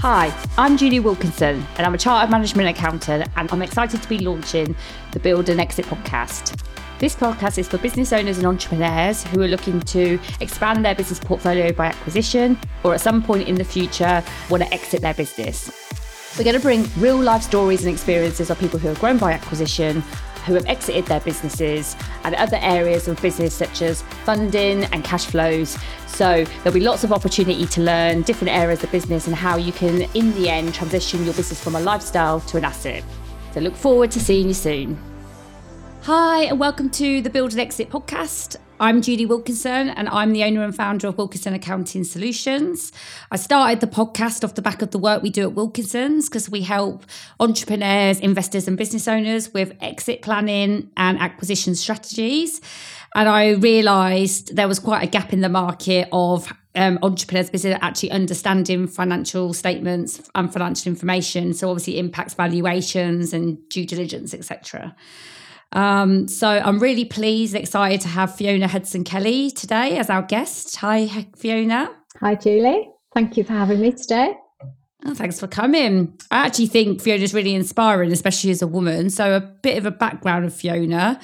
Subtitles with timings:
[0.00, 4.20] Hi, I'm Julie Wilkinson, and I'm a chartered management accountant, and I'm excited to be
[4.20, 4.76] launching
[5.10, 6.56] the Build and Exit podcast.
[7.00, 11.18] This podcast is for business owners and entrepreneurs who are looking to expand their business
[11.18, 15.68] portfolio by acquisition or at some point in the future want to exit their business.
[16.38, 19.32] We're going to bring real life stories and experiences of people who have grown by
[19.32, 20.04] acquisition,
[20.48, 21.94] who have exited their businesses,
[22.24, 25.78] and other areas of business such as funding and cash flows.
[26.06, 29.70] So there'll be lots of opportunity to learn different areas of business and how you
[29.70, 33.04] can, in the end, transition your business from a lifestyle to an asset.
[33.54, 35.07] So look forward to seeing you soon.
[36.02, 38.56] Hi, and welcome to the Build and Exit podcast.
[38.80, 42.92] I'm Julie Wilkinson, and I'm the owner and founder of Wilkinson Accounting Solutions.
[43.30, 46.48] I started the podcast off the back of the work we do at Wilkinson's because
[46.48, 47.04] we help
[47.40, 52.60] entrepreneurs, investors, and business owners with exit planning and acquisition strategies.
[53.14, 57.78] And I realised there was quite a gap in the market of um, entrepreneurs business
[57.80, 61.54] actually understanding financial statements and financial information.
[61.54, 64.94] So obviously impacts valuations and due diligence, etc.
[65.72, 70.76] Um, so I'm really pleased, excited to have Fiona Hudson Kelly today as our guest.
[70.76, 71.90] Hi, Fiona.
[72.20, 72.90] Hi, Julie.
[73.14, 74.34] Thank you for having me today.
[75.04, 76.18] Oh, thanks for coming.
[76.30, 79.10] I actually think Fiona's really inspiring, especially as a woman.
[79.10, 81.20] So, a bit of a background of Fiona.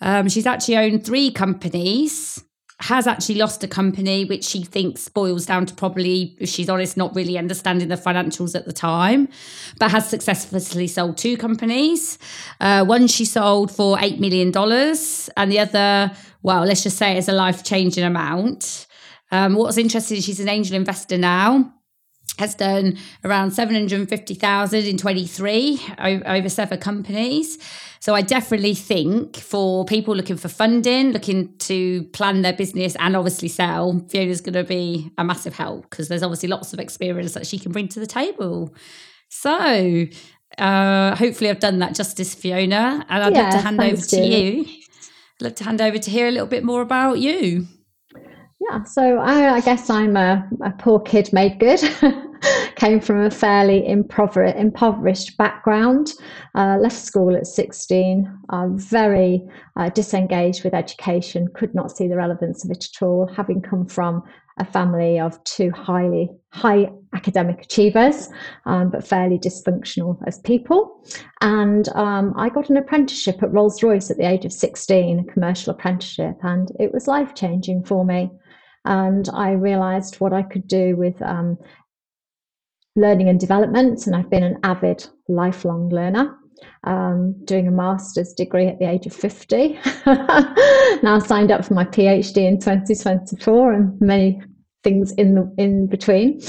[0.00, 2.44] Um, she's actually owned three companies
[2.80, 6.96] has actually lost a company, which she thinks boils down to probably, if she's honest,
[6.96, 9.28] not really understanding the financials at the time,
[9.80, 12.18] but has successfully sold two companies.
[12.60, 14.52] Uh, one she sold for $8 million,
[15.36, 16.12] and the other,
[16.42, 18.86] well, let's just say it's a life changing amount.
[19.32, 21.74] Um, what's interesting, is she's an angel investor now
[22.38, 27.58] has done around 750,000 in 23 over seven companies.
[28.00, 33.16] So I definitely think for people looking for funding, looking to plan their business and
[33.16, 37.34] obviously sell, Fiona's going to be a massive help because there's obviously lots of experience
[37.34, 38.72] that she can bring to the table.
[39.28, 40.06] So
[40.58, 43.04] uh, hopefully I've done that justice, Fiona.
[43.08, 44.64] And I'd yeah, love to hand over to you.
[45.40, 47.66] I'd love to hand over to hear a little bit more about you.
[48.60, 51.80] Yeah, so I, I guess I'm a, a, poor kid made good.
[52.76, 56.12] Came from a fairly impover- impoverished background.
[56.54, 58.32] Uh, left school at 16.
[58.50, 59.42] Uh, very
[59.76, 61.48] uh, disengaged with education.
[61.54, 63.26] Could not see the relevance of it at all.
[63.26, 64.22] Having come from
[64.58, 68.28] a family of two highly high academic achievers,
[68.66, 71.04] um, but fairly dysfunctional as people.
[71.40, 75.32] And um, I got an apprenticeship at Rolls Royce at the age of 16, a
[75.32, 78.30] commercial apprenticeship, and it was life changing for me
[78.84, 81.58] and I realized what I could do with um,
[82.96, 84.06] learning and development.
[84.06, 86.36] And I've been an avid lifelong learner.
[86.84, 89.78] Um, doing a master's degree at the age of 50.
[91.02, 94.42] now signed up for my PhD in 2024 and many
[94.84, 96.40] things in the in between.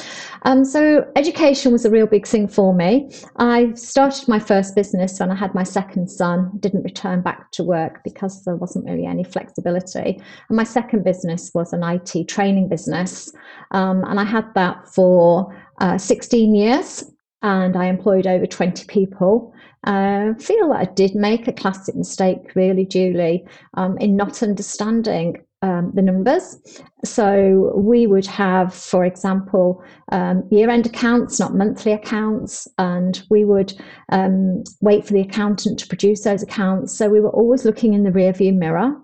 [0.43, 3.11] Um, so education was a real big thing for me.
[3.37, 6.51] I started my first business when I had my second son.
[6.59, 10.21] Didn't return back to work because there wasn't really any flexibility.
[10.49, 13.31] And my second business was an IT training business,
[13.71, 17.03] um, and I had that for uh, 16 years.
[17.41, 19.53] And I employed over 20 people.
[19.85, 23.45] I uh, feel that I did make a classic mistake, really, Julie,
[23.75, 26.57] um, in not understanding um, the numbers.
[27.03, 33.45] So we would have, for example, um, year end accounts, not monthly accounts, and we
[33.45, 33.73] would
[34.11, 36.97] um, wait for the accountant to produce those accounts.
[36.97, 38.95] So we were always looking in the rearview mirror,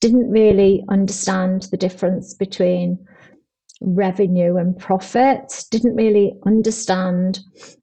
[0.00, 2.98] didn't really understand the difference between
[3.80, 7.40] revenue and profits, didn't really understand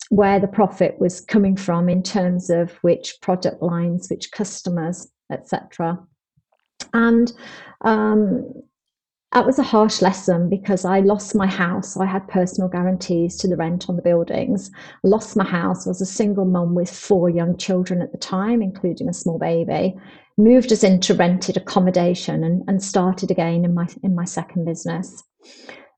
[0.10, 6.00] where the profit was coming from in terms of which product lines, which customers, etc.
[6.94, 7.34] And
[7.82, 8.54] um,
[9.34, 11.98] that was a harsh lesson because I lost my house.
[11.98, 14.72] I had personal guarantees to the rent on the buildings.
[15.04, 15.86] Lost my house.
[15.86, 19.38] I was a single mum with four young children at the time, including a small
[19.38, 19.96] baby.
[20.38, 25.24] Moved us into rented accommodation and, and started again in my in my second business.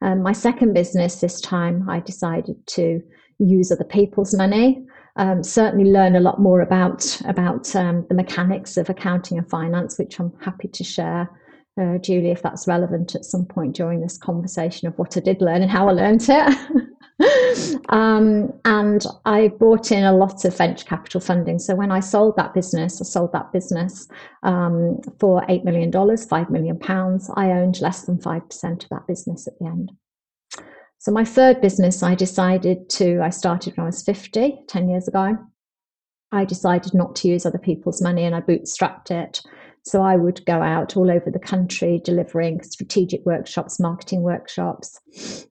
[0.02, 3.02] Um, my second business this time, I decided to
[3.40, 4.85] use other people's money
[5.20, 10.00] um, certainly learn a lot more about about um, the mechanics of accounting and finance,
[10.00, 11.29] which I'm happy to share,
[11.79, 15.41] uh, Julie, if that's relevant at some point during this conversation of what I did
[15.41, 16.58] learn and how I learned it.
[17.90, 21.60] um, and I brought in a lot of venture capital funding.
[21.60, 24.08] So when I sold that business, I sold that business
[24.44, 26.80] um, for $8 million, £5 million.
[27.36, 29.92] I owned less than 5% of that business at the end.
[31.00, 35.08] So my third business, I decided to, I started when I was 50, 10 years
[35.08, 35.38] ago.
[36.32, 39.42] I decided not to use other people's money and I bootstrapped it.
[39.84, 44.99] So I would go out all over the country delivering strategic workshops, marketing workshops,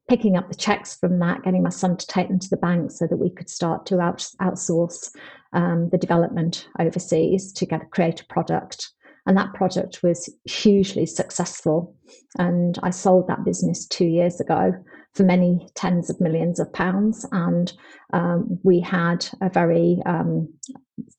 [0.09, 2.91] picking up the checks from that, getting my son to take them to the bank
[2.91, 5.11] so that we could start to out, outsource
[5.53, 8.91] um, the development overseas to get create a product.
[9.27, 11.95] And that product was hugely successful.
[12.39, 14.73] And I sold that business two years ago
[15.15, 17.27] for many tens of millions of pounds.
[17.33, 17.71] And
[18.13, 20.49] um, we had a very um,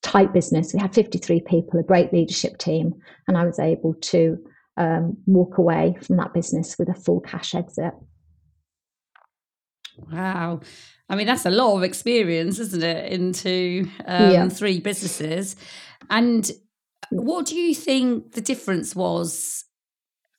[0.02, 0.74] tight business.
[0.74, 2.94] We had 53 people, a great leadership team,
[3.28, 4.38] and I was able to
[4.78, 7.94] um, walk away from that business with a full cash exit.
[10.12, 10.62] Wow.
[11.10, 14.50] I mean, that's a lot of experience, isn't it, into um, yeah.
[14.50, 15.56] three businesses.
[16.10, 16.50] And
[17.10, 19.66] what do you think the difference was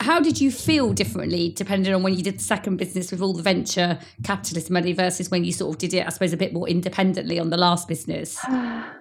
[0.01, 3.35] how did you feel differently depending on when you did the second business with all
[3.35, 6.55] the venture capitalist money versus when you sort of did it, I suppose, a bit
[6.55, 8.39] more independently on the last business?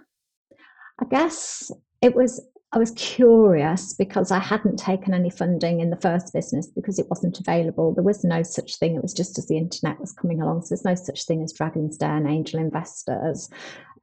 [1.01, 2.41] I guess it was
[2.71, 7.09] I was curious because I hadn't taken any funding in the first business because it
[7.09, 7.95] wasn't available.
[7.95, 8.95] There was no such thing.
[8.95, 10.61] It was just as the internet was coming along.
[10.61, 13.49] So there's no such thing as Dragon's Den, angel investors,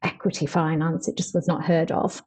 [0.02, 1.06] equity finance.
[1.06, 2.20] It just was not heard of.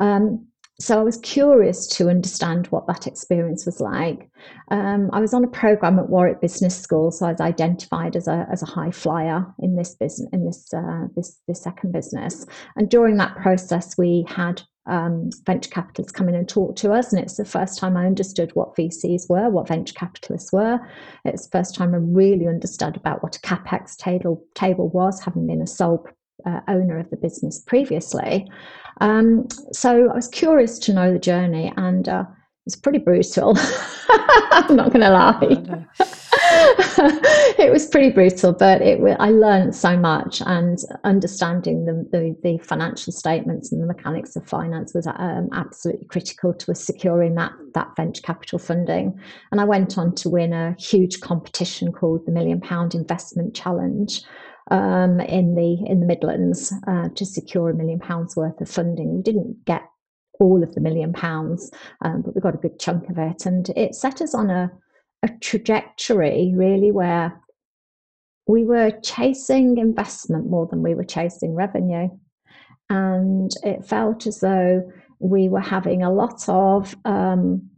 [0.00, 0.48] Um,
[0.80, 4.28] so I was curious to understand what that experience was like.
[4.72, 8.26] Um, I was on a program at Warwick Business School, so I was identified as
[8.26, 12.44] a as a high flyer in this business in this uh, this this second business.
[12.74, 17.12] And during that process, we had um, venture capitalists come in and talk to us,
[17.12, 20.80] and it's the first time I understood what VCs were, what venture capitalists were.
[21.24, 25.46] It's the first time I really understood about what a capex table table was, having
[25.46, 26.04] been a sole
[26.46, 28.48] uh, owner of the business previously.
[29.00, 32.24] Um, so I was curious to know the journey, and uh,
[32.66, 33.56] it's pretty brutal.
[34.08, 35.86] I'm not going to lie.
[37.58, 42.58] it was pretty brutal, but it I learned so much, and understanding the, the, the
[42.64, 47.52] financial statements and the mechanics of finance was um, absolutely critical to us securing that
[47.74, 49.18] that venture capital funding.
[49.50, 54.22] And I went on to win a huge competition called the Million Pound Investment Challenge,
[54.70, 59.16] um, in the in the Midlands uh, to secure a million pounds worth of funding.
[59.16, 59.82] We didn't get
[60.40, 61.70] all of the million pounds,
[62.02, 64.70] um, but we got a good chunk of it, and it set us on a
[65.22, 67.40] a trajectory really where
[68.46, 72.08] we were chasing investment more than we were chasing revenue,
[72.90, 77.70] and it felt as though we were having a lot of um,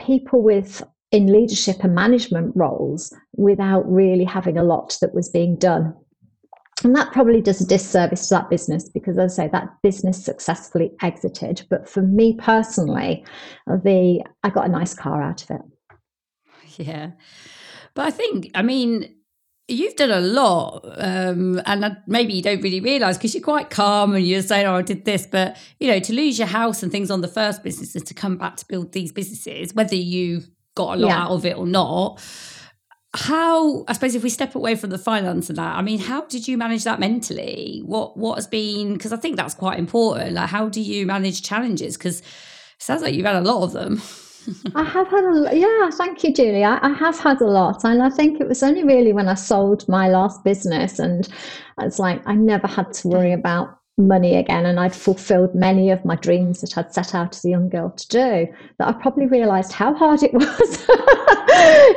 [0.00, 5.56] people with in leadership and management roles without really having a lot that was being
[5.56, 5.94] done.
[6.84, 10.24] And that probably does a disservice to that business because, as I say, that business
[10.24, 11.66] successfully exited.
[11.70, 13.24] But for me personally,
[13.66, 15.62] the I got a nice car out of it.
[16.76, 17.12] Yeah,
[17.94, 19.12] but I think, I mean,
[19.66, 24.14] you've done a lot, um, and maybe you don't really realise because you're quite calm
[24.14, 26.92] and you're saying, "Oh, I did this," but you know, to lose your house and
[26.92, 30.44] things on the first business and to come back to build these businesses, whether you
[30.78, 31.24] got a lot yeah.
[31.24, 32.22] out of it or not.
[33.14, 36.22] How I suppose if we step away from the finance and that, I mean, how
[36.26, 37.82] did you manage that mentally?
[37.84, 40.34] What what has been because I think that's quite important.
[40.34, 41.96] Like, how do you manage challenges?
[41.96, 42.22] Because
[42.78, 44.00] sounds like you've had a lot of them.
[44.74, 46.64] I have had a yeah, thank you, Julie.
[46.64, 49.34] I, I, have had a lot, and I think it was only really when I
[49.34, 51.28] sold my last business, and
[51.80, 53.38] it's like I never had to worry mm.
[53.38, 57.44] about money again and I'd fulfilled many of my dreams that I'd set out as
[57.44, 60.86] a young girl to do that I probably realized how hard it was.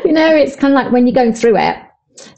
[0.03, 1.77] you know, it's kind of like when you're going through it,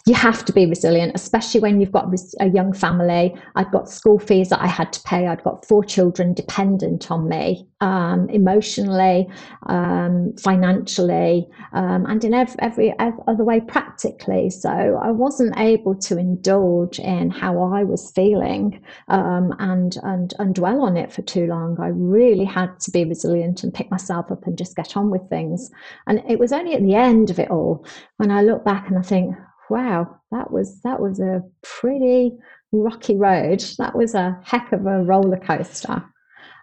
[0.06, 3.33] you have to be resilient, especially when you've got a young family.
[3.56, 5.28] I'd got school fees that I had to pay.
[5.28, 9.28] I'd got four children dependent on me, um, emotionally,
[9.68, 14.49] um, financially, um, and in every, every, other way practically.
[14.49, 20.56] So I wasn't able to indulge in how I was feeling um, and, and, and
[20.56, 21.80] dwell on it for too long.
[21.80, 25.28] I really had to be resilient and pick myself up and just get on with
[25.30, 25.71] things.
[26.07, 27.85] And it was only at the end of it all
[28.18, 29.35] when I look back and I think,
[29.69, 32.33] wow, that was that was a pretty
[32.71, 33.63] rocky road.
[33.77, 36.03] That was a heck of a roller coaster.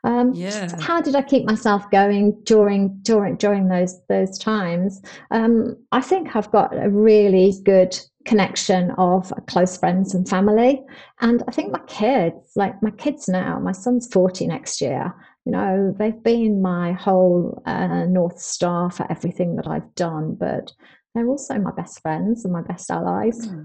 [0.03, 0.71] Um, yeah.
[0.81, 5.03] How did I keep myself going during during during those those times?
[5.31, 10.83] Um, I think I've got a really good connection of close friends and family,
[11.21, 15.15] and I think my kids, like my kids now, my son's forty next year.
[15.47, 20.73] You know, they've been my whole uh, north star for everything that I've done, but
[21.15, 23.47] they're also my best friends and my best allies.
[23.47, 23.63] Hmm.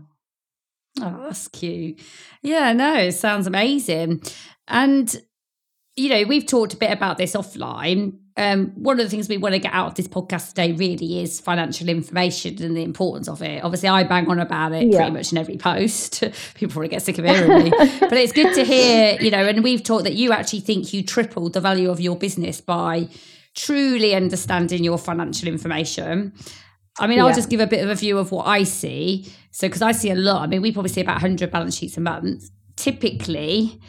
[1.01, 1.99] Oh, that's cute.
[2.41, 4.21] Yeah, no, it sounds amazing.
[4.67, 5.13] And,
[5.95, 9.37] you know, we've talked a bit about this offline, um, one of the things we
[9.37, 13.29] want to get out of this podcast today really is financial information and the importance
[13.29, 13.63] of it.
[13.63, 14.97] Obviously, I bang on about it yeah.
[14.97, 16.21] pretty much in every post.
[16.55, 19.45] People probably get sick of hearing me, but it's good to hear, you know.
[19.45, 23.07] And we've talked that you actually think you tripled the value of your business by
[23.53, 26.33] truly understanding your financial information.
[26.97, 29.31] I mean, I'll just give a bit of a view of what I see.
[29.51, 31.97] So, because I see a lot, I mean, we probably see about 100 balance sheets
[31.97, 32.49] a month.
[32.75, 33.79] Typically,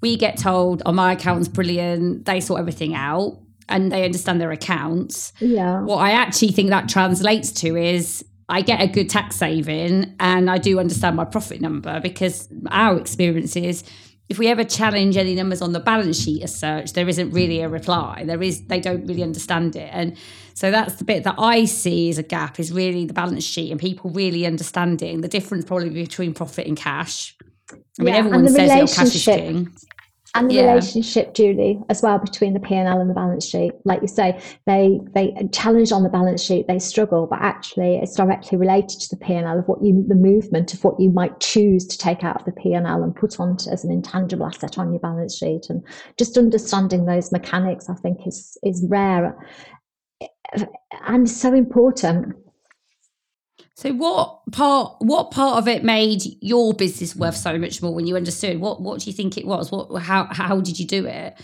[0.00, 3.38] we get told, oh, my account's brilliant, they sort everything out
[3.68, 5.32] and they understand their accounts.
[5.40, 5.82] Yeah.
[5.82, 10.50] What I actually think that translates to is I get a good tax saving and
[10.50, 13.84] I do understand my profit number because our experience is
[14.30, 17.60] if we ever challenge any numbers on the balance sheet as such, there isn't really
[17.60, 18.22] a reply.
[18.24, 19.90] There is they don't really understand it.
[19.92, 20.16] And
[20.54, 23.72] so that's the bit that I see as a gap is really the balance sheet
[23.72, 27.36] and people really understanding the difference probably between profit and cash.
[27.98, 29.74] I mean, everyone says your cash is king
[30.34, 30.70] and the yeah.
[30.70, 33.72] relationship julie as well between the p&l and the balance sheet.
[33.84, 38.14] Like you say they they challenge on the balance sheet they struggle but actually it's
[38.14, 41.86] directly related to the p&l of what you the movement of what you might choose
[41.86, 45.00] to take out of the p&l and put on as an intangible asset on your
[45.00, 45.66] balance sheet.
[45.68, 45.82] And
[46.18, 49.36] just understanding those mechanics i think is is rare.
[51.06, 52.34] And so important
[53.80, 58.06] so what part what part of it made your business worth so much more when
[58.06, 58.60] you understood?
[58.60, 59.72] What what do you think it was?
[59.72, 61.40] What how how did you do it?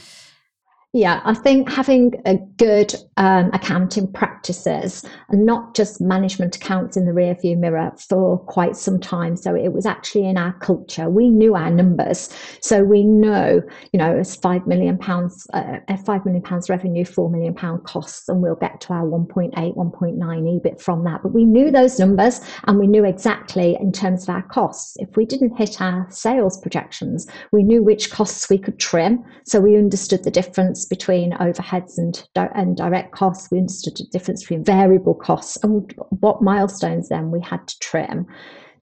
[0.96, 7.04] Yeah, I think having a good um, accounting practices and not just management accounts in
[7.04, 9.36] the rearview mirror for quite some time.
[9.36, 11.10] So it was actually in our culture.
[11.10, 12.30] We knew our numbers,
[12.62, 13.60] so we know,
[13.92, 18.26] you know, it's five million pounds, uh, five million pounds revenue, four million pound costs,
[18.30, 21.22] and we'll get to our 1.8, 1.9 EBIT from that.
[21.22, 24.96] But we knew those numbers, and we knew exactly in terms of our costs.
[24.98, 29.60] If we didn't hit our sales projections, we knew which costs we could trim, so
[29.60, 33.50] we understood the difference between overheads and, and direct costs.
[33.50, 38.26] We understood the difference between variable costs and what milestones then we had to trim.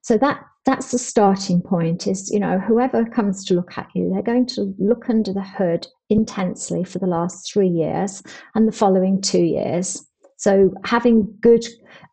[0.03, 4.11] So that that's the starting point is you know whoever comes to look at you
[4.11, 8.23] they're going to look under the hood intensely for the last 3 years
[8.55, 10.03] and the following 2 years
[10.37, 11.65] so having good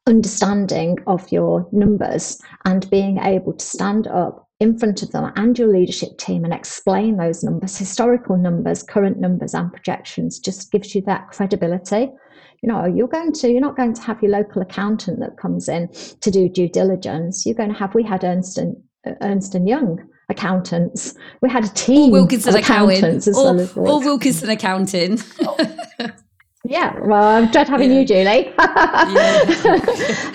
[0.08, 5.58] understanding of your numbers and being able to stand up in front of them and
[5.58, 10.94] your leadership team and explain those numbers, historical numbers, current numbers, and projections just gives
[10.94, 12.12] you that credibility.
[12.62, 15.68] You know, you're going to, you're not going to have your local accountant that comes
[15.68, 15.90] in
[16.22, 17.44] to do due diligence.
[17.44, 18.76] You're going to have, we had Ernst and,
[19.22, 21.16] Ernst and Young accountants.
[21.42, 25.20] We had a team or Wilkinson of accountants as or, well as or Wilkinson accounting.
[26.64, 28.00] Yeah, well, I'm glad having yeah.
[28.00, 28.46] you, Julie.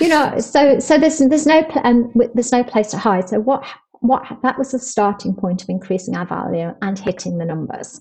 [0.04, 3.28] you know, so so there's there's no um, there's no place to hide.
[3.28, 3.64] So what
[4.08, 8.00] what that was the starting point of increasing our value and hitting the numbers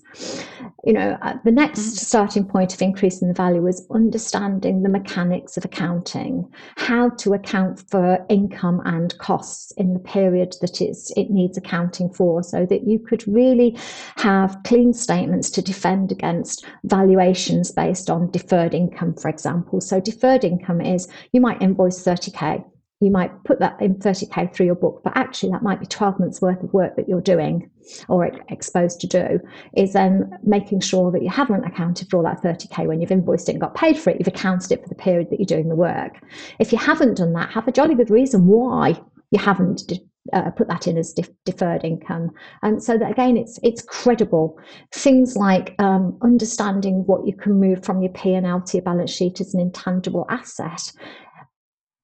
[0.84, 1.98] you know uh, the next mm.
[1.98, 7.82] starting point of increasing the value was understanding the mechanics of accounting how to account
[7.90, 12.86] for income and costs in the period that it's, it needs accounting for so that
[12.86, 13.76] you could really
[14.16, 20.44] have clean statements to defend against valuations based on deferred income for example so deferred
[20.44, 22.64] income is you might invoice 30k
[23.00, 26.18] you might put that in 30k through your book, but actually that might be 12
[26.18, 27.70] months worth of work that you're doing
[28.08, 29.38] or exposed to do.
[29.76, 33.48] Is then making sure that you haven't accounted for all that 30k when you've invoiced
[33.48, 34.16] it and got paid for it.
[34.18, 36.22] You've accounted it for the period that you're doing the work.
[36.58, 38.98] If you haven't done that, have a jolly good reason why
[39.30, 39.92] you haven't
[40.32, 42.30] uh, put that in as def- deferred income.
[42.62, 44.58] And so that again, it's it's credible.
[44.92, 48.84] Things like um, understanding what you can move from your P and L to your
[48.84, 50.92] balance sheet as an intangible asset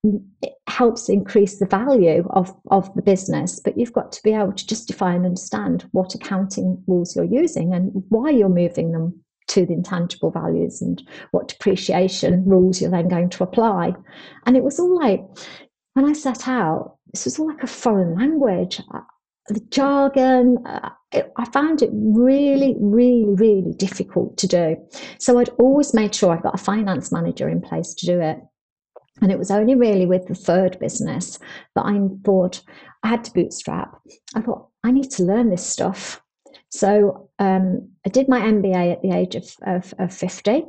[0.03, 4.53] it helps increase the value of, of the business, but you've got to be able
[4.53, 9.17] to justify and understand what accounting rules you're using and why you're moving them
[9.47, 13.93] to the intangible values and what depreciation rules you're then going to apply.
[14.45, 15.21] And it was all like,
[15.93, 18.81] when I set out, this was all like a foreign language.
[18.93, 19.01] Uh,
[19.49, 20.89] the jargon, uh,
[21.37, 24.77] I found it really, really, really difficult to do.
[25.19, 28.39] So I'd always made sure I'd got a finance manager in place to do it.
[29.21, 31.39] And it was only really with the third business
[31.75, 32.61] that I thought
[33.03, 33.99] I had to bootstrap.
[34.35, 36.21] I thought, I need to learn this stuff.
[36.69, 40.65] So um, I did my MBA at the age of, of, of 50.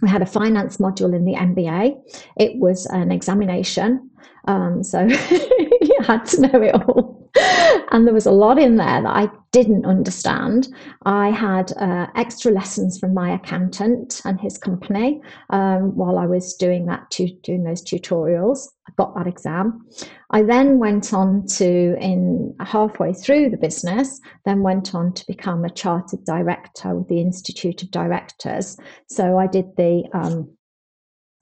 [0.00, 2.00] We had a finance module in the MBA.
[2.38, 4.10] It was an examination.
[4.46, 5.00] Um, so
[5.30, 7.19] you had to know it all.
[7.36, 10.68] And there was a lot in there that I didn't understand.
[11.04, 15.20] I had uh, extra lessons from my accountant and his company
[15.50, 18.68] um, while I was doing that, tu- doing those tutorials.
[18.88, 19.86] I got that exam.
[20.30, 25.64] I then went on to, in halfway through the business, then went on to become
[25.64, 28.76] a chartered director with the Institute of Directors.
[29.08, 30.56] So I did the um,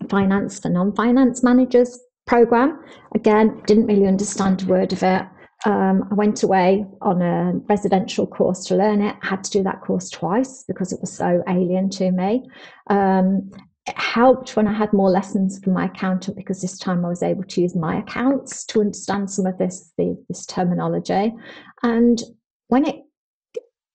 [0.08, 2.82] finance for non-finance managers program.
[3.14, 5.26] Again, didn't really understand a word of it.
[5.64, 9.16] Um, I went away on a residential course to learn it.
[9.22, 12.48] I had to do that course twice because it was so alien to me.
[12.88, 13.50] Um,
[13.88, 17.22] it helped when I had more lessons from my accountant because this time I was
[17.22, 21.34] able to use my accounts to understand some of this the, this terminology.
[21.82, 22.22] And
[22.68, 23.02] when it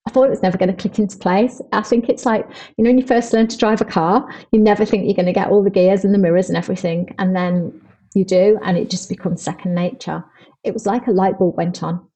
[0.06, 1.62] I thought it was never going to click into place.
[1.72, 2.46] I think it's like,
[2.78, 5.28] you know, when you first learn to drive a car, you never think you're going
[5.28, 7.16] to get all the gears and the mirrors and everything.
[7.20, 7.82] And then
[8.14, 10.24] you do, and it just becomes second nature.
[10.64, 12.08] It was like a light bulb went on.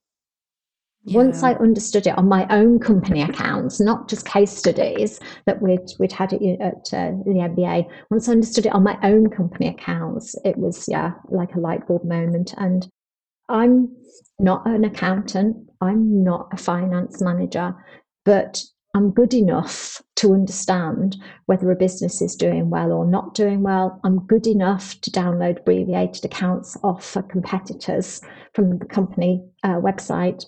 [1.04, 1.18] Yeah.
[1.18, 5.90] Once I understood it on my own company accounts, not just case studies that we'd
[6.00, 7.90] we'd had at, at uh, the MBA.
[8.10, 11.88] Once I understood it on my own company accounts, it was yeah like a light
[11.88, 12.54] bulb moment.
[12.58, 12.90] And
[13.48, 13.96] I'm
[14.38, 15.56] not an accountant.
[15.80, 17.74] I'm not a finance manager,
[18.26, 18.62] but
[18.98, 24.00] I'm good enough to understand whether a business is doing well or not doing well.
[24.04, 28.22] I'm good enough to download abbreviated accounts off for competitors
[28.56, 30.46] from the company uh, website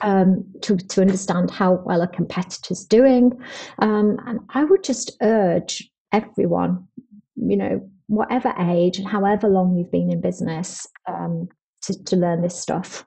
[0.00, 3.40] um, to, to understand how well a competitor's doing.
[3.78, 6.88] Um, and I would just urge everyone,
[7.36, 11.48] you know, whatever age and however long you've been in business, um,
[11.82, 13.06] to, to learn this stuff.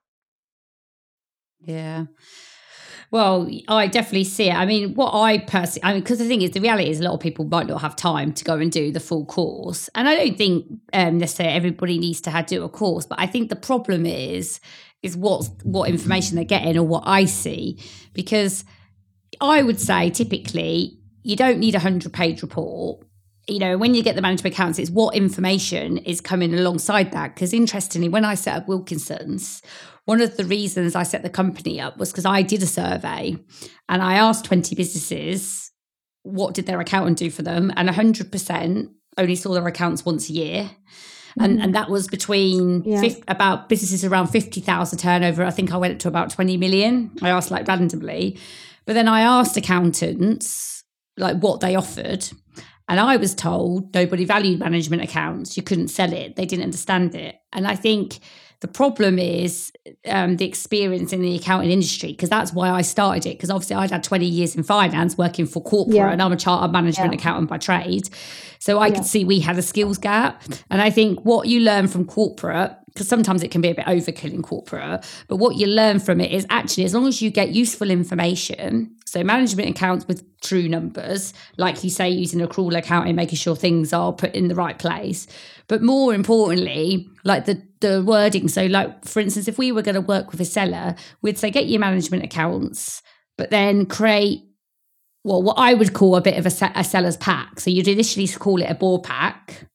[1.66, 2.06] Yeah.
[3.14, 4.56] Well, I definitely see it.
[4.56, 7.04] I mean, what I personally, I mean, because the thing is, the reality is a
[7.04, 9.88] lot of people might not have time to go and do the full course.
[9.94, 13.50] And I don't think um, necessarily everybody needs to do a course, but I think
[13.50, 14.60] the problem is,
[15.04, 17.80] is what, what information they're getting or what I see.
[18.14, 18.66] Because
[19.40, 23.06] I would say typically you don't need a 100 page report
[23.48, 27.36] you know, when you get the management accounts, it's what information is coming alongside that.
[27.36, 29.62] Because interestingly, when I set up Wilkinson's,
[30.06, 33.38] one of the reasons I set the company up was because I did a survey
[33.88, 35.72] and I asked 20 businesses
[36.24, 40.34] what did their accountant do for them, and 100% only saw their accounts once a
[40.34, 40.72] year.
[41.40, 41.64] And, mm.
[41.64, 43.02] and that was between yeah.
[43.02, 45.44] 50, about businesses around 50,000 turnover.
[45.44, 47.12] I think I went up to about 20 million.
[47.22, 48.40] I asked like randomly.
[48.86, 50.84] But then I asked accountants
[51.18, 52.28] like what they offered.
[52.88, 55.58] And I was told nobody valued management accounts.
[55.58, 56.36] You couldn't sell it.
[56.36, 57.36] They didn't understand it.
[57.52, 58.20] And I think
[58.64, 59.74] the problem is
[60.08, 63.34] um, the experience in the accounting industry, because that's why I started it.
[63.34, 66.10] Because obviously, I'd had 20 years in finance working for corporate, yeah.
[66.10, 67.20] and I'm a chartered management yeah.
[67.20, 68.08] accountant by trade.
[68.60, 68.96] So I yeah.
[68.96, 70.42] could see we had a skills gap.
[70.70, 73.86] And I think what you learn from corporate, because sometimes it can be a bit
[73.86, 77.32] overkill in corporate, but what you learn from it is actually as long as you
[77.32, 82.78] get useful information, so management accounts with true numbers, like you say, using a accrual
[82.78, 85.28] accounting, and making sure things are put in the right place.
[85.68, 88.48] But more importantly, like the the wording.
[88.48, 91.52] So, like for instance, if we were going to work with a seller, we'd say
[91.52, 93.04] get your management accounts,
[93.38, 94.42] but then create
[95.24, 97.60] well what I would call a bit of a, a seller's pack.
[97.60, 99.68] So you'd initially call it a board pack.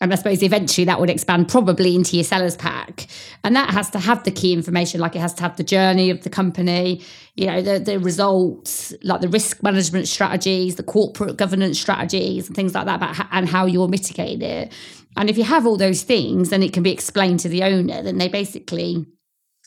[0.00, 3.08] And I suppose eventually that would expand probably into your seller's pack.
[3.42, 6.10] And that has to have the key information, like it has to have the journey
[6.10, 7.02] of the company,
[7.34, 12.54] you know, the, the results, like the risk management strategies, the corporate governance strategies, and
[12.54, 14.72] things like that, about, and how you're mitigating it.
[15.16, 18.02] And if you have all those things, then it can be explained to the owner,
[18.02, 19.04] then they basically,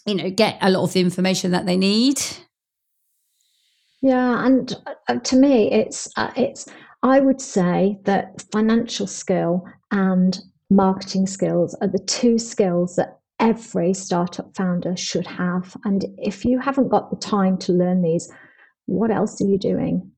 [0.06, 2.22] you know, get a lot of the information that they need.
[4.02, 4.74] Yeah, and
[5.08, 6.68] uh, to me, it's uh, it's.
[7.04, 13.94] I would say that financial skill and marketing skills are the two skills that every
[13.94, 15.76] startup founder should have.
[15.84, 18.32] And if you haven't got the time to learn these,
[18.86, 20.12] what else are you doing?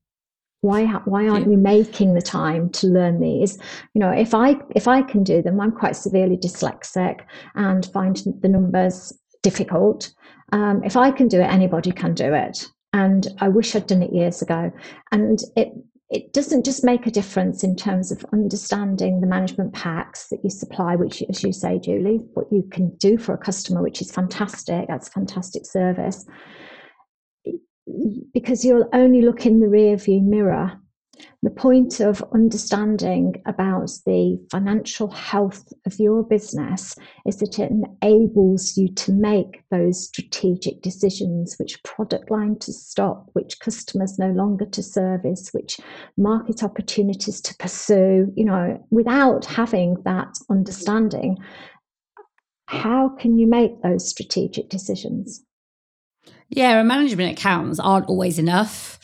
[0.64, 3.58] why why aren't you making the time to learn these?
[3.92, 7.20] You know if i if i can do them i'm quite severely dyslexic
[7.54, 10.10] and find the numbers difficult.
[10.52, 12.66] Um, if i can do it anybody can do it.
[12.94, 14.72] And i wish i'd done it years ago.
[15.12, 15.68] And it
[16.14, 20.48] it doesn't just make a difference in terms of understanding the management packs that you
[20.48, 24.12] supply, which, as you say, Julie, what you can do for a customer, which is
[24.12, 24.86] fantastic.
[24.86, 26.24] That's fantastic service
[28.32, 30.80] because you'll only look in the rear view mirror.
[31.44, 38.78] The point of understanding about the financial health of your business is that it enables
[38.78, 44.64] you to make those strategic decisions which product line to stop, which customers no longer
[44.64, 45.78] to service, which
[46.16, 48.32] market opportunities to pursue.
[48.34, 51.36] You know, without having that understanding,
[52.68, 55.44] how can you make those strategic decisions?
[56.48, 58.98] Yeah, and management accounts aren't always enough.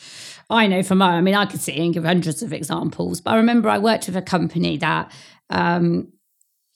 [0.51, 3.21] I know from my, I mean, I could sit here and give hundreds of examples,
[3.21, 5.11] but I remember I worked with a company that
[5.49, 6.11] um,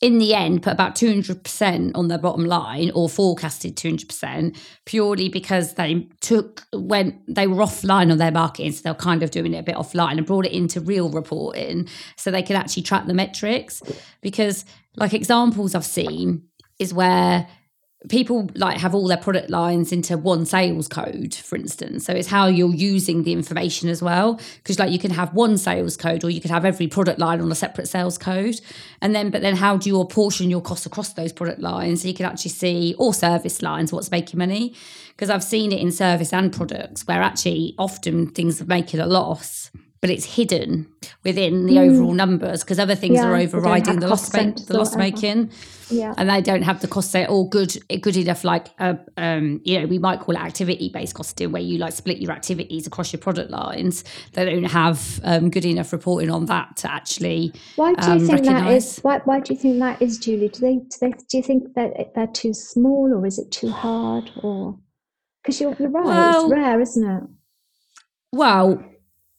[0.02, 5.76] in the end put about 200% on their bottom line or forecasted 200% purely because
[5.76, 9.60] they took when they were offline on their marketing so they're kind of doing it
[9.60, 13.14] a bit offline and brought it into real reporting so they could actually track the
[13.14, 13.82] metrics.
[14.22, 14.66] Because
[14.98, 16.44] like examples i've seen
[16.80, 17.48] is where
[18.10, 22.06] people like have all their product lines into one sales code for instance.
[22.06, 24.40] So it's how you're using the information as well.
[24.58, 27.42] Because like you can have one sales code or you could have every product line
[27.42, 28.60] on a separate sales code.
[29.02, 32.08] And then but then how do you apportion your costs across those product lines so
[32.08, 34.76] you can actually see or service lines what's making money?
[35.10, 39.06] Because i've seen it in service and products where actually often things are making a
[39.06, 39.72] loss
[40.06, 40.88] but it's hidden
[41.24, 41.90] within the mm.
[41.90, 45.50] overall numbers because other things yeah, are overriding the loss, ma- the loss making.
[45.90, 46.14] Yeah.
[46.18, 47.06] And they don't have the cost.
[47.06, 50.90] Set or good good enough like uh, um, you know we might call it activity
[50.90, 54.04] based costing where you like split your activities across your product lines.
[54.34, 58.20] They don't have um, good enough reporting on that to actually why do you um,
[58.20, 58.64] think recognize.
[58.64, 59.00] that is?
[59.04, 60.50] why, why do you think that is Julie?
[60.50, 63.70] Do they, do they do you think that they're too small or is it too
[63.70, 64.80] hard or?
[65.44, 67.24] Because you're, you're right well, it's rare isn't it?
[68.32, 68.84] Well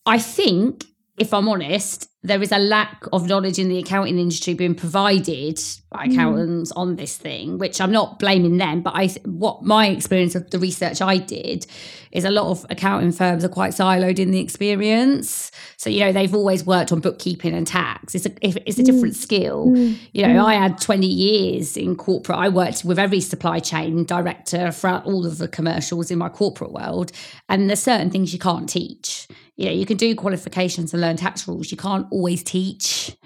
[0.07, 0.85] I think,
[1.19, 5.61] if I'm honest, there is a lack of knowledge in the accounting industry being provided
[5.91, 6.13] by mm.
[6.13, 6.77] accountants mm.
[6.77, 10.59] on this thing, which I'm not blaming them, but I what my experience of the
[10.59, 11.67] research I did
[12.11, 15.53] is a lot of accounting firms are quite siloed in the experience.
[15.77, 18.15] So you know they've always worked on bookkeeping and tax.
[18.15, 18.87] It's a it's a mm.
[18.87, 19.69] different skill.
[19.69, 19.97] Mm.
[20.13, 20.47] You know, mm.
[20.47, 22.39] I had 20 years in corporate.
[22.39, 26.73] I worked with every supply chain director throughout all of the commercials in my corporate
[26.73, 27.13] world,
[27.49, 31.17] and there's certain things you can't teach you know you can do qualifications and learn
[31.17, 31.71] tax rules.
[31.71, 33.17] You can't always teach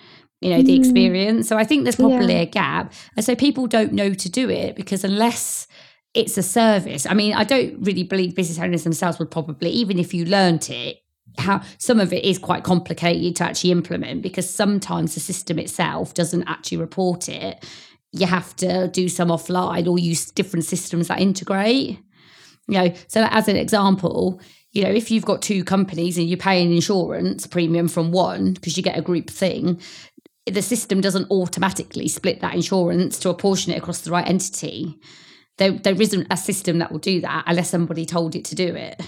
[0.40, 0.78] you know the mm.
[0.78, 1.48] experience.
[1.48, 2.42] So i think there's probably yeah.
[2.42, 2.92] a gap.
[3.16, 5.66] And so people don't know to do it because unless
[6.12, 9.96] it's a service i mean i don't really believe business owners themselves would probably even
[9.96, 10.96] if you learnt it
[11.38, 16.14] how some of it is quite complicated to actually implement because sometimes the system itself
[16.14, 17.64] doesn't actually report it.
[18.12, 22.00] You have to do some offline or use different systems that integrate
[22.68, 22.94] you know.
[23.08, 24.40] So as an example
[24.72, 28.52] you know, if you've got two companies and you pay an insurance premium from one
[28.52, 29.80] because you get a group thing,
[30.46, 34.98] the system doesn't automatically split that insurance to apportion it across the right entity.
[35.58, 38.74] There, there isn't a system that will do that unless somebody told it to do
[38.74, 39.00] it.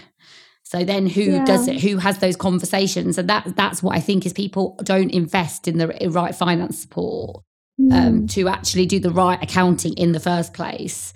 [0.64, 1.44] So then who yeah.
[1.44, 1.80] does it?
[1.82, 3.18] Who has those conversations?
[3.18, 7.44] And that that's what I think is people don't invest in the right finance support
[7.80, 7.92] mm.
[7.92, 11.12] um, to actually do the right accounting in the first place.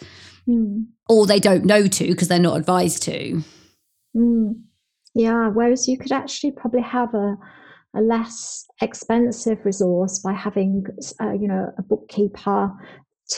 [0.46, 0.88] Mm.
[1.08, 3.42] Or they don't know to because they're not advised to.
[4.16, 4.62] Mm.
[5.14, 7.36] Yeah, whereas you could actually probably have a,
[7.94, 10.84] a less expensive resource by having,
[11.20, 12.70] uh, you know, a bookkeeper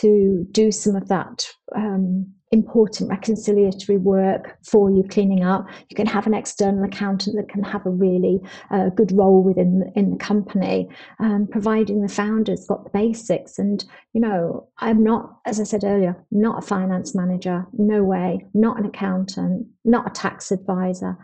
[0.01, 5.67] to do some of that um, important reconciliatory work for you cleaning up.
[5.89, 9.93] You can have an external accountant that can have a really uh, good role within
[9.95, 13.59] in the company, um, providing the founders got the basics.
[13.59, 18.47] And you know, I'm not, as I said earlier, not a finance manager, no way,
[18.55, 21.17] not an accountant, not a tax advisor.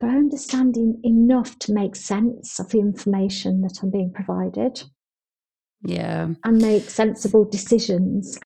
[0.00, 4.82] But understanding enough to make sense of the information that I'm being provided.
[5.84, 6.30] Yeah.
[6.44, 8.38] And make sensible decisions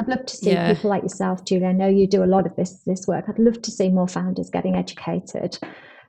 [0.00, 0.72] I'd love to see yeah.
[0.72, 1.66] people like yourself, Julie.
[1.66, 3.26] I know you do a lot of this this work.
[3.28, 5.58] I'd love to see more founders getting educated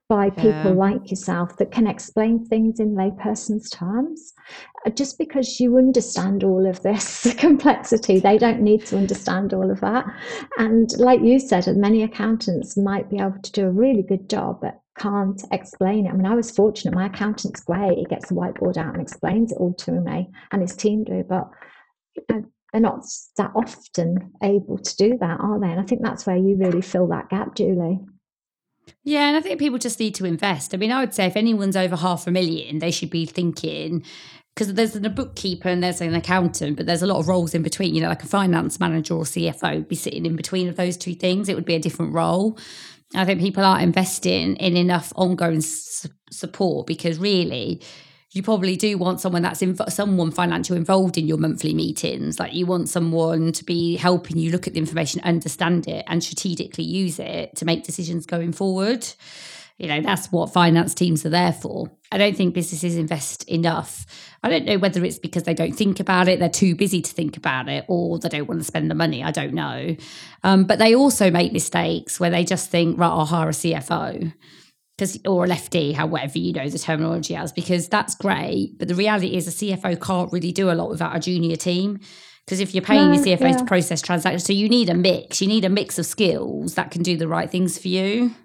[0.07, 0.67] by people yeah.
[0.69, 4.33] like yourself that can explain things in layperson's terms.
[4.85, 9.69] Uh, just because you understand all of this complexity, they don't need to understand all
[9.69, 10.05] of that.
[10.57, 14.59] And like you said, many accountants might be able to do a really good job,
[14.61, 16.09] but can't explain it.
[16.09, 16.93] I mean, I was fortunate.
[16.93, 17.97] My accountant's great.
[17.97, 21.23] He gets the whiteboard out and explains it all to me, and his team do.
[21.27, 21.49] But
[22.71, 23.05] they're not
[23.37, 25.67] that often able to do that, are they?
[25.67, 27.99] And I think that's where you really fill that gap, Julie.
[29.03, 30.73] Yeah, and I think people just need to invest.
[30.73, 34.03] I mean, I would say if anyone's over half a million, they should be thinking
[34.53, 37.63] because there's a bookkeeper and there's an accountant, but there's a lot of roles in
[37.63, 37.95] between.
[37.95, 40.97] You know, like a finance manager or CFO would be sitting in between of those
[40.97, 41.47] two things.
[41.49, 42.57] It would be a different role.
[43.13, 47.81] I think people aren't investing in enough ongoing support because really
[48.33, 52.39] you probably do want someone that's in, someone financial involved in your monthly meetings.
[52.39, 56.23] Like you want someone to be helping you look at the information, understand it, and
[56.23, 59.05] strategically use it to make decisions going forward.
[59.77, 61.91] You know, that's what finance teams are there for.
[62.11, 64.05] I don't think businesses invest enough.
[64.43, 67.11] I don't know whether it's because they don't think about it, they're too busy to
[67.11, 69.23] think about it, or they don't want to spend the money.
[69.23, 69.95] I don't know.
[70.43, 74.31] Um, but they also make mistakes where they just think, right, I'll hire a CFO
[75.01, 78.77] because or a lefty, however you know the terminology as, because that's great.
[78.77, 81.99] But the reality is a CFO can't really do a lot without a junior team
[82.45, 85.41] Because if you're paying your Right, CFO to process transactions, so you need a mix.
[85.41, 88.35] You need a mix of skills that can do the right things for you.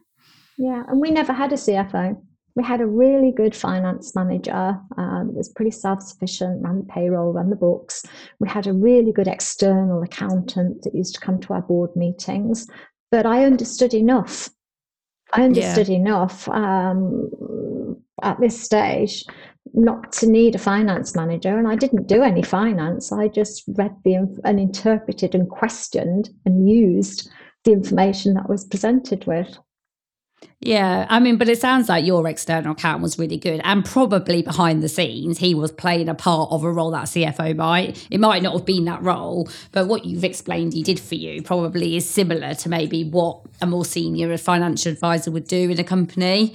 [0.56, 2.16] Yeah, and we never had a CFO.
[2.54, 6.84] We had a really good finance manager um, that was pretty self sufficient, ran the
[6.84, 8.02] payroll, ran the books.
[8.40, 12.66] We had a really good external accountant that used to come to our board meetings.
[13.10, 14.48] But I understood enough.
[15.36, 19.24] I understood enough um, at this stage
[19.74, 21.58] not to need a finance manager.
[21.58, 23.12] And I didn't do any finance.
[23.12, 27.30] I just read the inf- and interpreted and questioned and used
[27.64, 29.58] the information that was presented with.
[30.60, 34.42] Yeah, I mean, but it sounds like your external account was really good, and probably
[34.42, 38.06] behind the scenes, he was playing a part of a role that CFO might.
[38.10, 41.42] It might not have been that role, but what you've explained he did for you
[41.42, 45.84] probably is similar to maybe what a more senior financial advisor would do in a
[45.84, 46.54] company.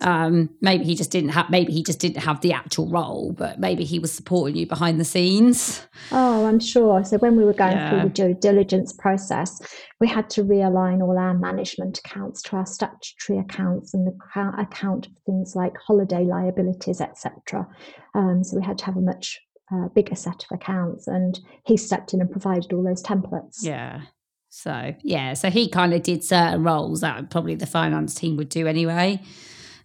[0.00, 1.48] Um, maybe he just didn't have.
[1.50, 4.98] Maybe he just didn't have the actual role, but maybe he was supporting you behind
[5.00, 5.86] the scenes.
[6.10, 7.04] Oh, I'm sure.
[7.04, 7.90] So when we were going Yeah.
[7.90, 9.60] through the due diligence process,
[10.00, 14.12] we had to realign all our management accounts to our statutory accounts and the
[14.60, 17.66] account, of things like holiday liabilities, etc.
[18.14, 19.40] Um, so we had to have a much
[19.72, 23.58] uh, bigger set of accounts, and he stepped in and provided all those templates.
[23.62, 24.02] Yeah.
[24.50, 28.48] So yeah, so he kind of did certain roles that probably the finance team would
[28.48, 29.20] do anyway.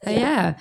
[0.03, 0.57] So, yeah.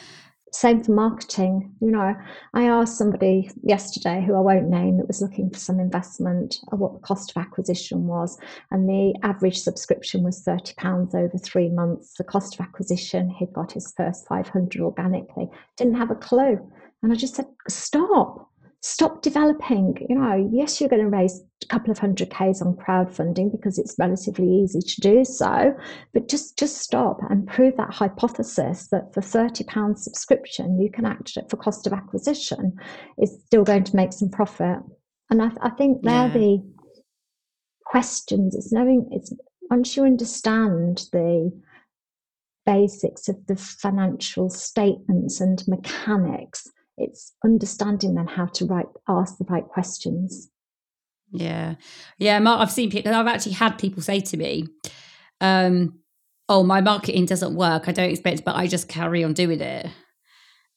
[0.50, 1.74] Same for marketing.
[1.80, 2.14] You know,
[2.54, 6.78] I asked somebody yesterday who I won't name that was looking for some investment of
[6.78, 8.38] what the cost of acquisition was,
[8.70, 12.14] and the average subscription was thirty pounds over three months.
[12.16, 15.50] The cost of acquisition, he'd got his first five hundred organically.
[15.76, 16.58] Didn't have a clue,
[17.02, 19.96] and I just said, "Stop." Stop developing.
[20.08, 23.76] You know, yes, you're going to raise a couple of hundred Ks on crowdfunding because
[23.78, 25.74] it's relatively easy to do so,
[26.14, 31.06] but just just stop and prove that hypothesis that for 30 pounds subscription you can
[31.06, 32.76] actually for cost of acquisition
[33.20, 34.78] is still going to make some profit
[35.30, 36.32] and i, I think they're Yeah.
[36.32, 36.62] the
[37.84, 39.32] questions it's knowing it's
[39.70, 41.50] once you understand the
[42.66, 49.44] basics of the financial statements and mechanics it's understanding then how to write ask the
[49.48, 50.50] right questions
[51.30, 51.74] Yeah,
[52.18, 52.40] yeah.
[52.44, 53.14] I've seen people.
[53.14, 54.66] I've actually had people say to me,
[55.40, 55.98] um,
[56.48, 57.88] "Oh, my marketing doesn't work.
[57.88, 59.86] I don't expect, but I just carry on doing it."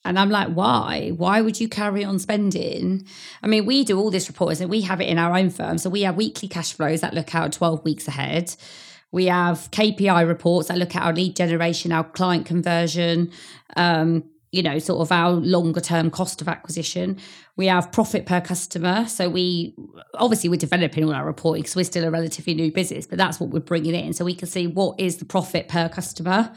[0.04, 1.12] And I'm like, "Why?
[1.16, 3.06] Why would you carry on spending?"
[3.44, 5.78] I mean, we do all this reporting, and we have it in our own firm.
[5.78, 8.56] So we have weekly cash flows that look out 12 weeks ahead.
[9.12, 13.32] We have KPI reports that look at our lead generation, our client conversion,
[13.76, 17.18] um, you know, sort of our longer term cost of acquisition.
[17.56, 19.08] We have profit per customer.
[19.08, 19.74] So we
[20.16, 23.40] obviously we're developing all our reporting because we're still a relatively new business, but that's
[23.40, 24.14] what we're bringing in.
[24.14, 26.54] So we can see what is the profit per customer.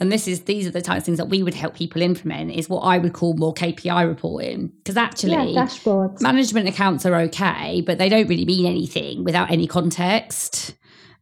[0.00, 2.52] And this is these are the types of things that we would help people implement
[2.52, 4.68] is what I would call more KPI reporting.
[4.68, 9.50] Because actually yeah dashboards management accounts are okay, but they don't really mean anything without
[9.50, 10.74] any context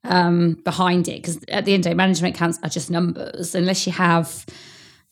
[0.05, 1.23] um, behind it.
[1.23, 3.55] Because at the end of the day, management accounts are just numbers.
[3.55, 4.45] Unless you have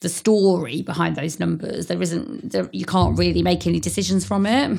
[0.02, 2.52] the story behind those numbers, there isn't.
[2.52, 4.78] There, you can't really make any decisions from it.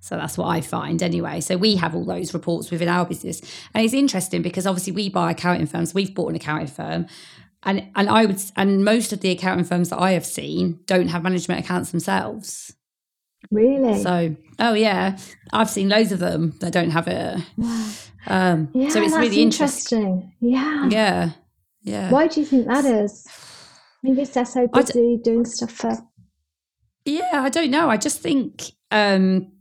[0.00, 1.40] So that's what I find anyway.
[1.40, 3.40] So we have all those reports within our business,
[3.74, 5.92] and it's interesting because obviously we buy accounting firms.
[5.92, 7.06] We've bought an accounting firm,
[7.64, 11.08] and and I would and most of the accounting firms that I have seen don't
[11.08, 12.74] have management accounts themselves.
[13.50, 15.18] really So, oh yeah,
[15.52, 17.40] I've seen loads of them that don't have it.
[17.56, 17.90] Wow.
[18.26, 20.02] Um, yeah so it's that's really interesting.
[20.02, 21.30] interesting yeah Yeah,
[21.82, 23.26] yeah, Why do you think that is?
[24.02, 25.96] Maybe they're so I d- busy doing stuff for.
[27.04, 27.30] yeah.
[27.32, 27.88] I don't know.
[27.90, 29.52] I just think um,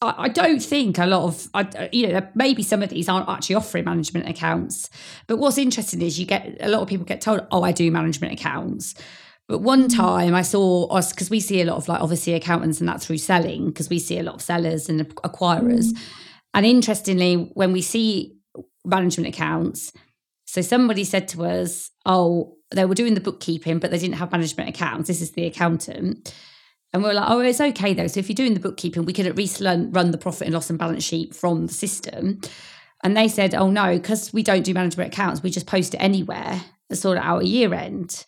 [0.00, 3.28] I, I don't think a lot of I, you know maybe some of these aren't
[3.28, 4.90] actually offering management accounts.
[5.26, 7.90] But what's interesting is you get a lot of people get told, "Oh, I do
[7.90, 8.94] management accounts."
[9.48, 12.80] But one time I saw us because we see a lot of like obviously accountants
[12.80, 15.96] and that through selling because we see a lot of sellers and acquirers.
[16.52, 18.36] And interestingly, when we see
[18.84, 19.92] management accounts,
[20.48, 24.32] so somebody said to us, "Oh, they were doing the bookkeeping, but they didn't have
[24.32, 26.34] management accounts." This is the accountant,
[26.94, 28.06] and we are like, "Oh, it's okay though.
[28.06, 30.54] So if you're doing the bookkeeping, we could at least learn, run the profit and
[30.54, 32.40] loss and balance sheet from the system."
[33.04, 35.98] And they said, "Oh no, because we don't do management accounts, we just post it
[35.98, 38.24] anywhere and sort it out at year end."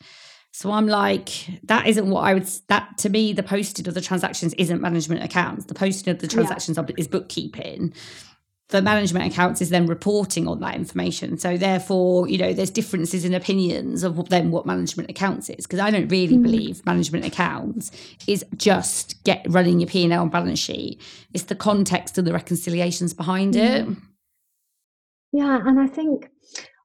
[0.53, 1.31] So I'm like,
[1.65, 2.47] that isn't what I would.
[2.69, 5.65] That to me, the posting of the transactions isn't management accounts.
[5.65, 7.95] The posting of the transactions are is bookkeeping.
[8.71, 11.39] The management accounts is then reporting on that information.
[11.39, 15.67] So therefore, you know, there's differences in opinions of then what management accounts is.
[15.67, 16.43] Because I don't really mm.
[16.43, 17.91] believe management accounts
[18.27, 21.01] is just get running your P and L and balance sheet.
[21.33, 23.87] It's the context and the reconciliations behind it.
[23.87, 24.01] Mm.
[25.33, 26.31] Yeah, and I think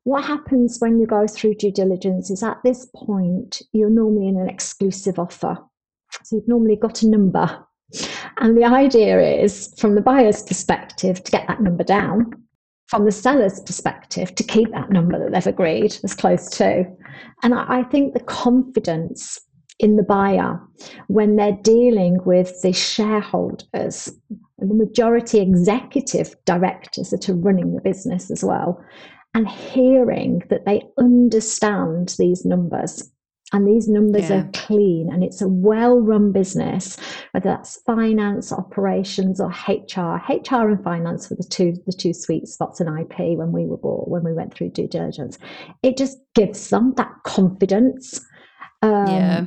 [0.03, 4.37] what happens when you go through due diligence is at this point, you're normally in
[4.37, 5.57] an exclusive offer.
[6.23, 7.64] So you've normally got a number.
[8.39, 12.31] And the idea is, from the buyer's perspective, to get that number down.
[12.87, 16.85] From the seller's perspective, to keep that number that they've agreed as close to.
[17.41, 19.39] And I, I think the confidence
[19.79, 20.59] in the buyer
[21.07, 24.09] when they're dealing with the shareholders
[24.57, 28.81] the majority executive directors that are running the business as well
[29.33, 33.11] and hearing that they understand these numbers
[33.53, 34.39] and these numbers yeah.
[34.39, 36.97] are clean and it's a well run business
[37.31, 42.47] whether that's finance operations or hr hr and finance were the two the two sweet
[42.47, 45.37] spots in ip when we were bought when we went through due diligence.
[45.83, 48.19] It just gives them that confidence
[48.81, 49.45] um, yeah.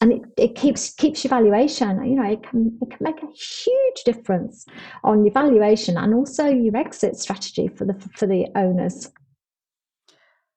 [0.00, 3.26] and it, it keeps keeps your valuation you know it can it can make a
[3.26, 4.66] huge difference
[5.02, 9.10] on your valuation and also your exit strategy for the for the owners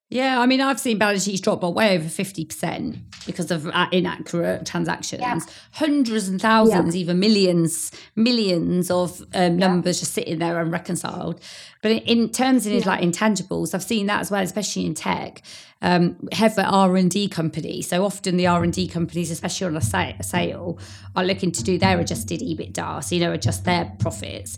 [0.10, 3.88] yeah, I mean, I've seen balance sheets drop by way over 50% because of uh,
[3.92, 5.22] inaccurate transactions.
[5.22, 5.40] Yeah.
[5.74, 7.02] Hundreds and thousands, yeah.
[7.02, 10.02] even millions, millions of um, numbers yeah.
[10.02, 11.42] just sitting there unreconciled.
[11.82, 15.42] But in terms of like intangibles, I've seen that as well, especially in tech.
[15.82, 17.82] Um, have an R&D company.
[17.82, 20.80] So often the R&D companies, especially on a, sa- a sale,
[21.18, 24.58] are looking to do their adjusted EBITDA, so, you know, adjust their profits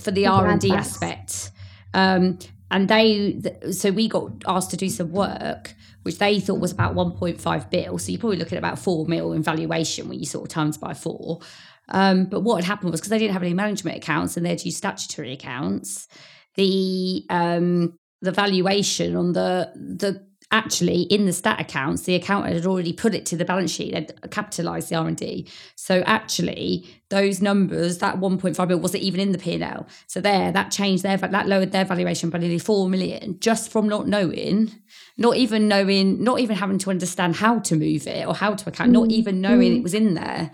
[0.00, 1.52] for the R&D aspect.
[1.92, 2.38] Um,
[2.70, 6.94] and they so we got asked to do some work which they thought was about
[6.94, 10.44] 1.5 bill so you're probably looking at about 4 mil in valuation when you sort
[10.44, 11.40] of times by four.
[11.88, 14.64] Um, but what had happened was because they didn't have any management accounts and they'd
[14.64, 16.08] used statutory accounts
[16.56, 22.66] the um, the valuation on the the actually in the stat accounts the accountant had
[22.66, 27.98] already put it to the balance sheet they'd capitalized the r&d so actually those numbers
[27.98, 31.72] that 1.5 bill wasn't even in the p&l so there that changed their that lowered
[31.72, 34.70] their valuation by nearly 4 million just from not knowing
[35.16, 38.68] not even knowing not even having to understand how to move it or how to
[38.68, 38.94] account mm.
[38.94, 39.76] not even knowing mm.
[39.78, 40.52] it was in there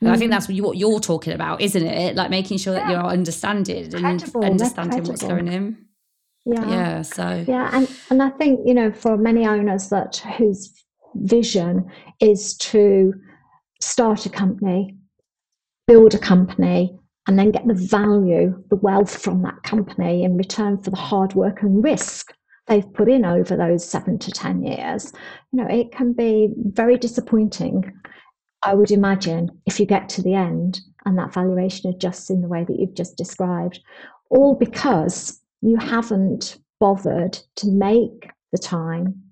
[0.00, 0.34] and I think mm.
[0.34, 2.16] that's what, you, what you're talking about, isn't it?
[2.16, 2.80] Like making sure yeah.
[2.80, 5.86] that you're understanding and understanding what's going in.
[6.44, 6.68] Yeah.
[6.68, 7.02] Yeah.
[7.02, 10.72] So yeah, and and I think you know for many owners that whose
[11.14, 11.88] vision
[12.20, 13.12] is to
[13.80, 14.96] start a company,
[15.86, 20.78] build a company, and then get the value, the wealth from that company in return
[20.78, 22.32] for the hard work and risk
[22.68, 25.12] they've put in over those seven to ten years.
[25.52, 27.92] You know, it can be very disappointing.
[28.64, 32.48] I would imagine if you get to the end and that valuation adjusts in the
[32.48, 33.80] way that you've just described,
[34.30, 39.22] all because you haven't bothered to make the time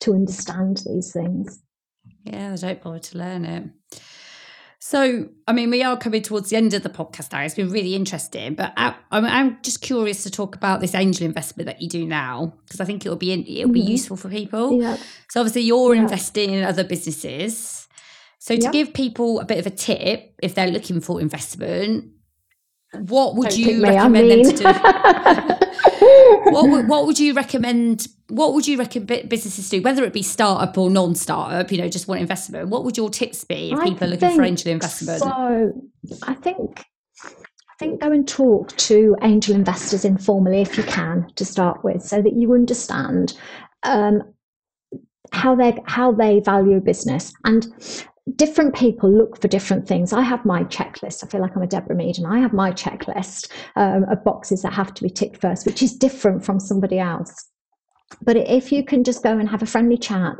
[0.00, 1.62] to understand these things.
[2.24, 3.64] Yeah, I don't bother to learn it.
[4.84, 7.42] So, I mean, we are coming towards the end of the podcast now.
[7.42, 11.66] It's been really interesting, but I, am just curious to talk about this angel investment
[11.66, 13.90] that you do now because I think it'll be it'll be mm-hmm.
[13.90, 14.82] useful for people.
[14.82, 14.96] Yeah.
[15.30, 16.02] So, obviously, you're yeah.
[16.02, 17.86] investing in other businesses.
[18.40, 18.70] So, to yeah.
[18.72, 22.06] give people a bit of a tip if they're looking for investment,
[22.98, 24.64] what would Don't you recommend them to do?
[26.50, 28.08] what, would, what would you recommend?
[28.28, 31.72] What would you recommend businesses do, whether it be startup or non-startup?
[31.72, 32.68] You know, just want investment.
[32.68, 35.20] What would your tips be if I people are looking for angel investment?
[35.20, 35.72] So,
[36.22, 36.84] I think
[37.28, 42.02] I think go and talk to angel investors informally if you can to start with,
[42.02, 43.36] so that you understand
[43.84, 44.22] um,
[45.32, 47.32] how they how they value a business.
[47.44, 47.66] And
[48.36, 50.12] different people look for different things.
[50.12, 51.24] I have my checklist.
[51.24, 54.62] I feel like I'm a Deborah Meaden, and I have my checklist um, of boxes
[54.62, 57.48] that have to be ticked first, which is different from somebody else.
[58.20, 60.36] But if you can just go and have a friendly chat,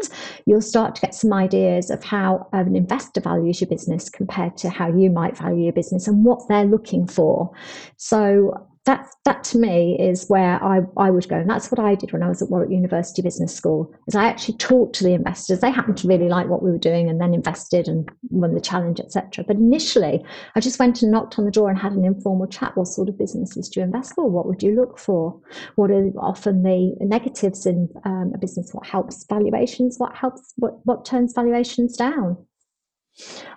[0.47, 4.69] you'll start to get some ideas of how an investor values your business compared to
[4.69, 7.51] how you might value your business and what they're looking for.
[7.97, 11.37] So that that to me is where I, I would go.
[11.37, 14.25] And that's what I did when I was at Warwick University Business School is I
[14.25, 15.61] actually talked to the investors.
[15.61, 18.61] They happened to really like what we were doing and then invested and won the
[18.61, 20.25] challenge etc but initially
[20.57, 22.77] I just went and knocked on the door and had an informal chat.
[22.77, 24.29] What sort of businesses do you invest for?
[24.29, 25.41] What would you look for?
[25.77, 28.73] What are often the negatives in um, a business?
[28.73, 29.99] What helps valuations?
[29.99, 32.37] What helps what, what turns valuations down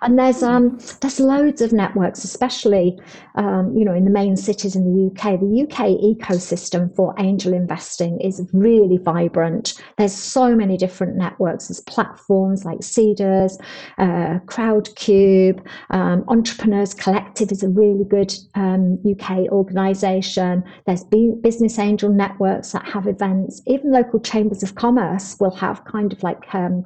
[0.02, 2.98] and there's um, there's loads of networks, especially
[3.36, 5.40] um, you know in the main cities in the UK.
[5.40, 9.80] The UK ecosystem for angel investing is really vibrant.
[9.96, 11.68] There's so many different networks.
[11.68, 13.58] There's platforms like Seedrs,
[13.98, 20.62] uh, Crowdcube, um, Entrepreneurs Collective is a really good UK um, organisation.
[20.86, 23.62] There's business angel networks that have events.
[23.66, 26.84] Even local chambers of commerce will have kind of like um,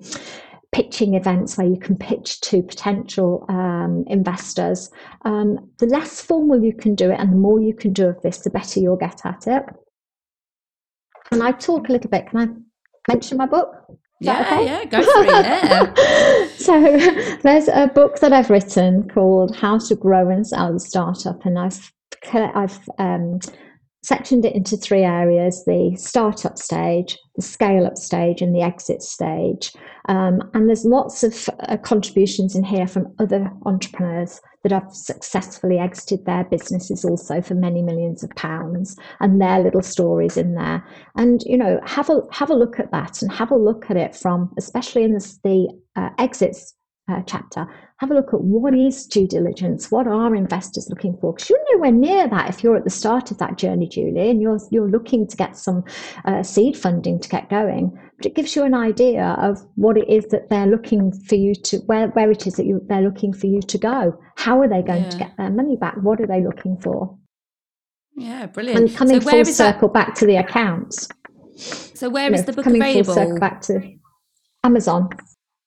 [0.72, 4.90] pitching events where you can pitch to potential um, investors.
[5.24, 8.20] Um, the less formal you can do it and the more you can do of
[8.22, 9.64] this, the better you'll get at it.
[11.32, 12.28] And I talk a little bit.
[12.28, 13.74] Can I mention my book?
[14.20, 14.64] Yeah, okay?
[14.66, 15.28] yeah, go for it.
[15.28, 16.48] Yeah.
[16.56, 21.44] so there's a book that I've written called How to Grow and Sell a Startup,
[21.46, 21.92] and I've
[22.32, 23.38] I've um,
[24.02, 29.02] sectioned it into three areas the startup stage, the scale up stage, and the exit
[29.02, 29.72] stage.
[30.08, 35.78] Um, and there's lots of uh, contributions in here from other entrepreneurs that have successfully
[35.78, 40.84] exited their businesses also for many millions of pounds and their little stories in there.
[41.16, 43.96] And, you know, have a, have a look at that and have a look at
[43.96, 46.74] it from, especially in the, the uh, exits
[47.10, 47.66] uh, chapter,
[47.98, 51.32] have a look at what is due diligence, what are investors looking for?
[51.34, 54.40] Because you're nowhere near that if you're at the start of that journey, Julie, and
[54.40, 55.84] you're you're looking to get some
[56.24, 57.98] uh, seed funding to get going.
[58.16, 61.54] But it gives you an idea of what it is that they're looking for you
[61.54, 64.18] to where where it is that you, they're looking for you to go.
[64.36, 65.10] How are they going yeah.
[65.10, 65.96] to get their money back?
[66.00, 67.18] What are they looking for?
[68.16, 68.80] Yeah, brilliant.
[68.80, 69.94] And coming so full circle that...
[69.94, 71.08] back to the accounts.
[71.56, 73.14] So where you is know, the book coming available?
[73.14, 73.80] Full circle back to
[74.64, 75.10] Amazon.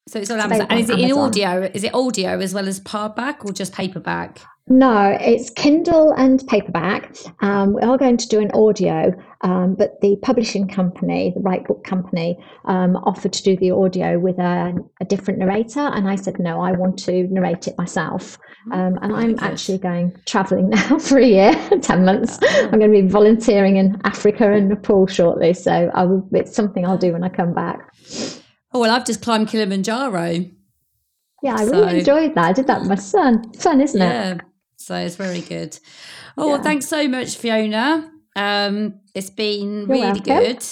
[0.07, 0.67] So it's on Amazon.
[0.69, 1.09] And is it Amazon.
[1.09, 1.71] in audio?
[1.73, 4.41] Is it audio as well as paperback or just paperback?
[4.67, 7.13] No, it's Kindle and paperback.
[7.41, 11.65] Um, we are going to do an audio, um, but the publishing company, the Right
[11.65, 16.15] Book Company, um, offered to do the audio with a, a, different narrator, and I
[16.15, 18.37] said no, I want to narrate it myself.
[18.67, 18.71] Mm-hmm.
[18.71, 22.39] Um, and I'm actually going travelling now for a year, ten months.
[22.41, 22.69] Oh.
[22.71, 26.97] I'm going to be volunteering in Africa and Nepal shortly, so will, it's something I'll
[26.97, 27.93] do when I come back.
[28.73, 30.45] Oh well, I've just climbed Kilimanjaro.
[31.43, 32.45] Yeah, I so, really enjoyed that.
[32.45, 33.51] I did that with my son.
[33.53, 34.41] Fun, isn't yeah, it?
[34.77, 35.77] So it's very good.
[36.37, 36.53] Oh, yeah.
[36.53, 38.09] well, thanks so much, Fiona.
[38.35, 40.23] Um, it's been You're really welcome.
[40.23, 40.65] good.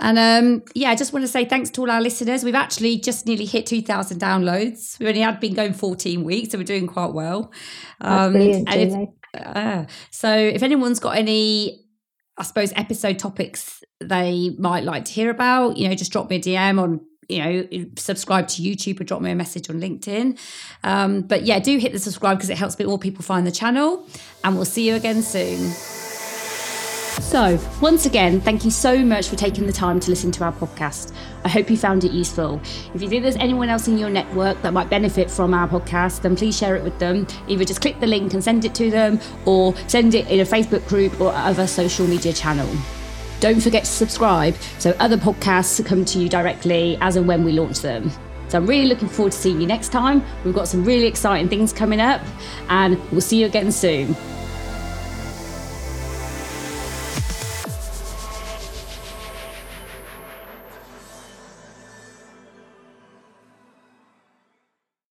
[0.00, 2.42] And um, yeah, I just want to say thanks to all our listeners.
[2.42, 4.98] We've actually just nearly hit 2,000 downloads.
[4.98, 7.52] We only had been going 14 weeks, so we're doing quite well.
[8.00, 11.86] Um, brilliant, if, uh, so if anyone's got any,
[12.36, 16.36] I suppose, episode topics they might like to hear about, you know, just drop me
[16.36, 20.38] a DM on you know, subscribe to YouTube or drop me a message on LinkedIn.
[20.84, 24.06] Um, but yeah, do hit the subscribe because it helps more people find the channel.
[24.44, 25.72] And we'll see you again soon.
[27.20, 30.52] So, once again, thank you so much for taking the time to listen to our
[30.52, 31.12] podcast.
[31.44, 32.60] I hope you found it useful.
[32.94, 36.22] If you think there's anyone else in your network that might benefit from our podcast,
[36.22, 37.26] then please share it with them.
[37.48, 40.44] Either just click the link and send it to them, or send it in a
[40.44, 42.68] Facebook group or other social media channel.
[43.42, 47.50] Don't forget to subscribe so other podcasts come to you directly as and when we
[47.50, 48.08] launch them.
[48.46, 50.22] So I'm really looking forward to seeing you next time.
[50.44, 52.20] We've got some really exciting things coming up,
[52.68, 54.14] and we'll see you again soon.